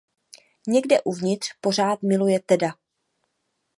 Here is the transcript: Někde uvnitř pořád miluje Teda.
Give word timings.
Někde 0.67 1.01
uvnitř 1.01 1.49
pořád 1.61 2.01
miluje 2.01 2.39
Teda. 2.39 2.69